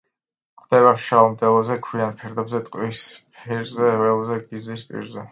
[0.59, 3.01] გვხვდება მშრალ მდელოზე, ქვიან ფერდობზე, ტყის
[3.43, 5.27] პირზე, ველზე, გზის პირზე.